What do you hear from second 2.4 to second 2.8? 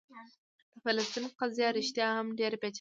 پېچلې ده.